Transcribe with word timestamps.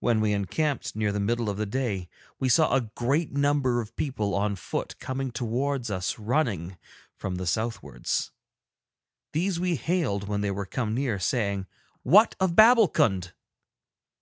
When 0.00 0.20
we 0.20 0.34
encamped 0.34 0.94
near 0.94 1.12
the 1.12 1.18
middle 1.18 1.48
of 1.48 1.56
the 1.56 1.64
day 1.64 2.10
we 2.38 2.50
saw 2.50 2.74
a 2.74 2.90
great 2.94 3.32
number 3.32 3.80
of 3.80 3.96
people 3.96 4.34
on 4.34 4.54
foot 4.54 4.98
coming 4.98 5.30
towards 5.30 5.90
us 5.90 6.18
running, 6.18 6.76
from 7.16 7.36
the 7.36 7.46
southwards. 7.46 8.32
These 9.32 9.58
we 9.58 9.76
hailed 9.76 10.28
when 10.28 10.42
they 10.42 10.50
were 10.50 10.66
come 10.66 10.94
near, 10.94 11.18
saying, 11.18 11.66
'What 12.02 12.36
of 12.38 12.54
Babbulkund?' 12.54 13.32